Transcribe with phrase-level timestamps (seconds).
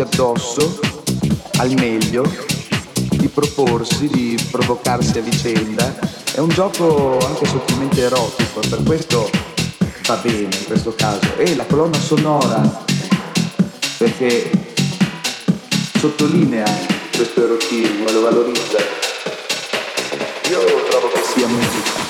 [0.00, 0.78] Addosso
[1.58, 2.24] al meglio,
[3.10, 5.94] di proporsi, di provocarsi a vicenda.
[6.32, 9.30] È un gioco anche sottilmente erotico, per questo
[10.06, 11.36] va bene in questo caso.
[11.36, 12.84] E la colonna sonora,
[13.98, 14.50] perché
[15.98, 16.64] sottolinea
[17.14, 18.78] questo erotismo e lo valorizza.
[20.48, 20.58] Io
[20.88, 22.09] trovo che sia musica.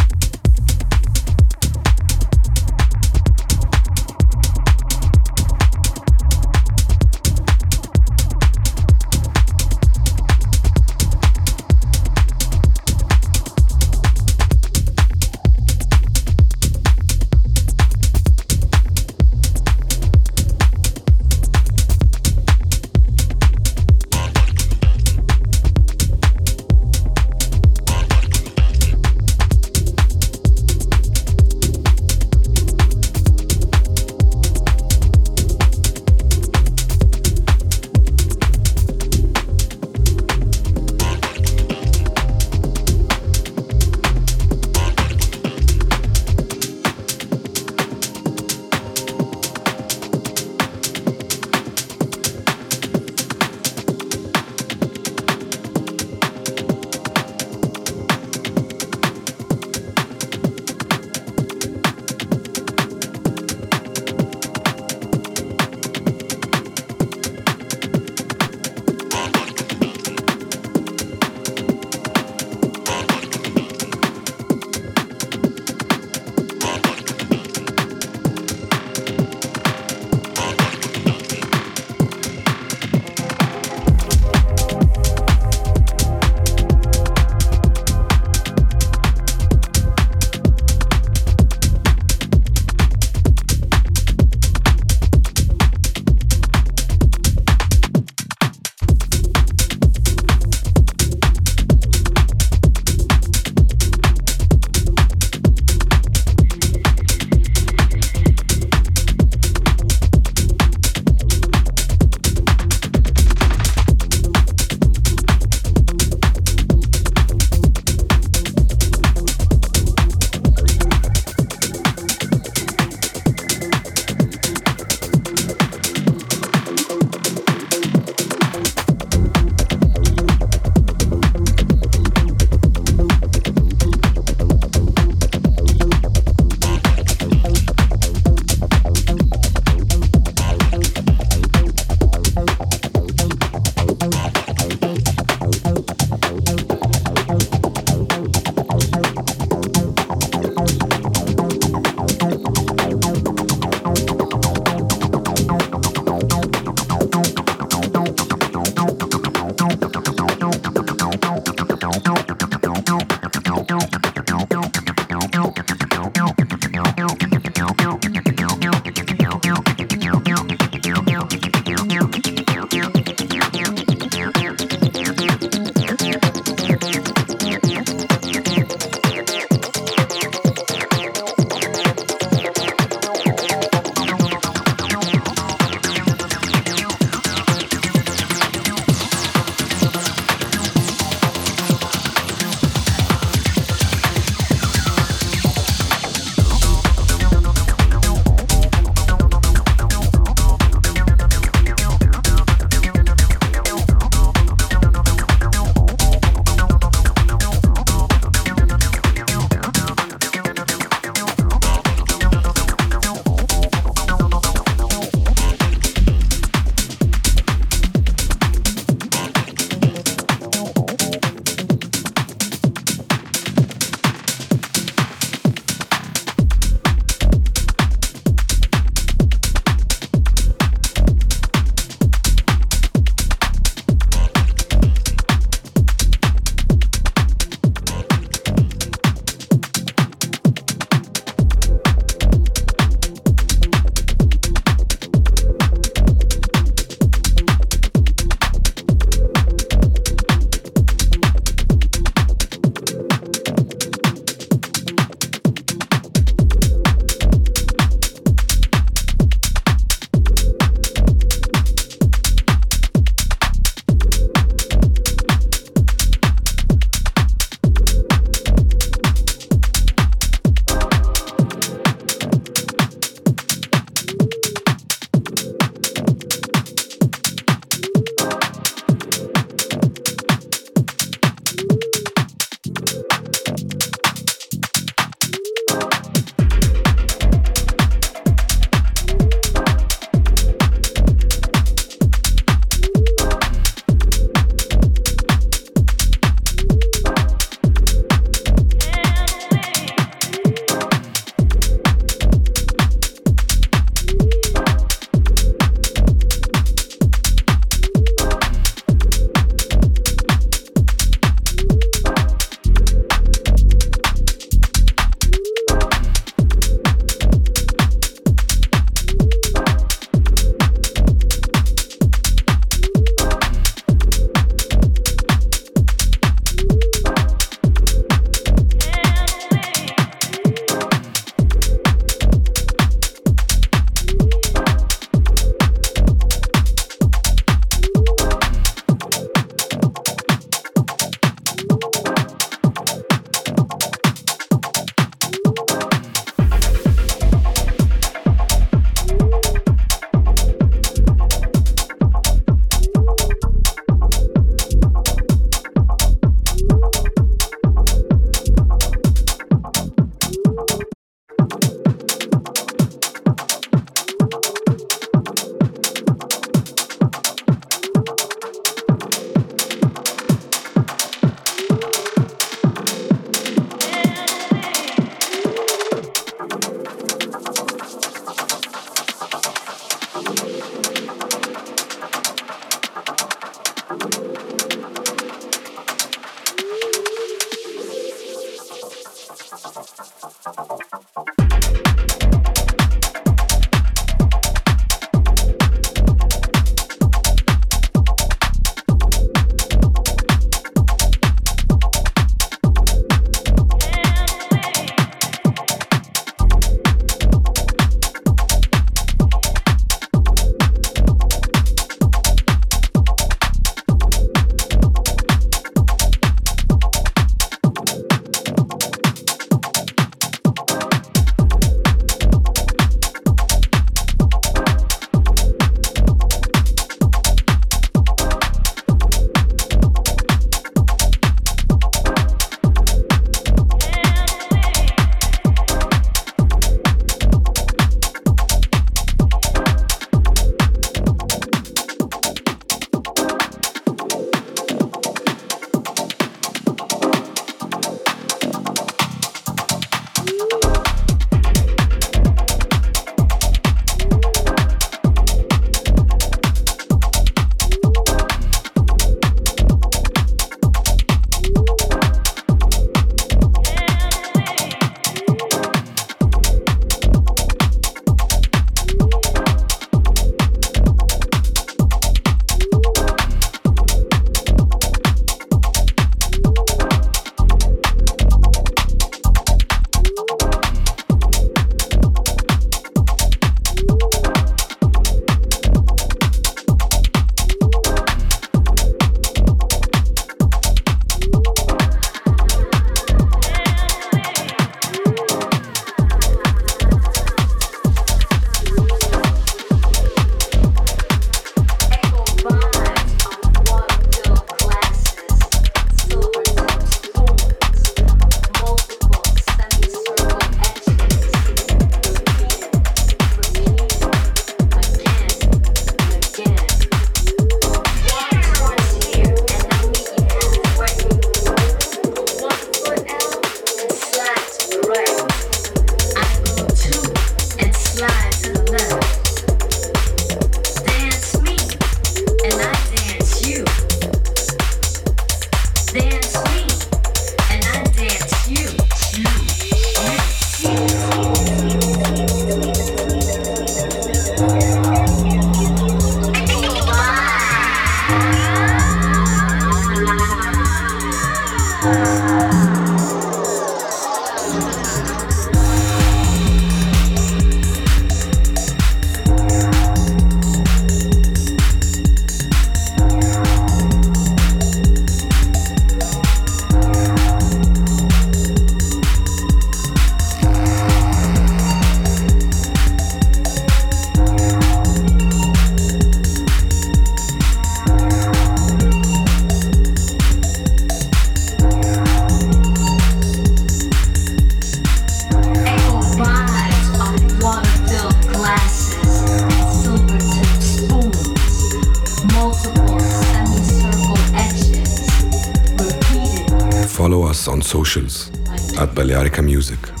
[598.91, 600.00] Balearica Music.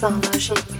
[0.00, 0.79] 算了，是。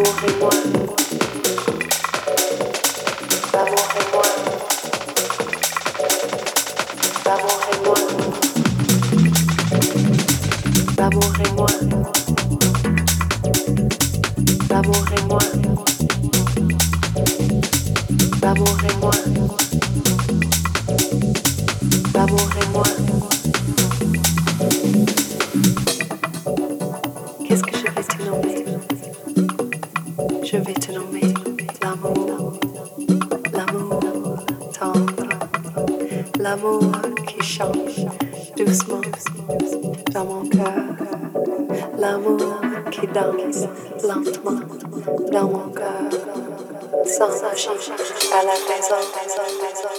[0.00, 1.07] one.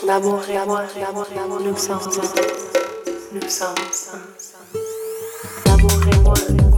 [0.06, 0.84] L'amour et moi,
[1.62, 2.00] nous sommes,
[3.34, 3.76] nous sommes,
[5.66, 6.69] l'amour et moi.